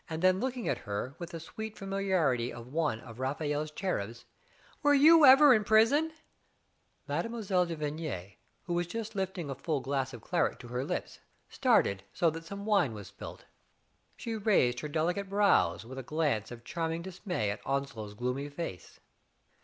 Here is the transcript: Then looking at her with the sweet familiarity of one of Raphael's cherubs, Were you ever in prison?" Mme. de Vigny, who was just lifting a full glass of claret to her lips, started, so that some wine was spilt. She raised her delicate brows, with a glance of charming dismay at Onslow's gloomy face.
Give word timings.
Then 0.09 0.39
looking 0.39 0.67
at 0.67 0.79
her 0.79 1.13
with 1.19 1.29
the 1.29 1.39
sweet 1.39 1.77
familiarity 1.77 2.51
of 2.51 2.73
one 2.73 3.01
of 3.01 3.19
Raphael's 3.19 3.69
cherubs, 3.69 4.25
Were 4.81 4.95
you 4.95 5.25
ever 5.25 5.53
in 5.53 5.63
prison?" 5.63 6.11
Mme. 7.07 7.39
de 7.45 7.75
Vigny, 7.75 8.37
who 8.63 8.73
was 8.73 8.87
just 8.87 9.13
lifting 9.13 9.51
a 9.51 9.53
full 9.53 9.79
glass 9.79 10.11
of 10.11 10.23
claret 10.23 10.59
to 10.61 10.69
her 10.69 10.83
lips, 10.83 11.19
started, 11.49 12.01
so 12.13 12.31
that 12.31 12.45
some 12.45 12.65
wine 12.65 12.95
was 12.95 13.09
spilt. 13.09 13.45
She 14.17 14.35
raised 14.35 14.79
her 14.79 14.87
delicate 14.87 15.29
brows, 15.29 15.85
with 15.85 15.99
a 15.99 16.01
glance 16.01 16.49
of 16.49 16.63
charming 16.63 17.03
dismay 17.03 17.51
at 17.51 17.61
Onslow's 17.63 18.15
gloomy 18.15 18.49
face. 18.49 18.99